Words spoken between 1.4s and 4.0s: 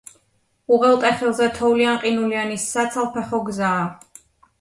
თოვლიან-ყინულიანი საცალფეხო გზაა.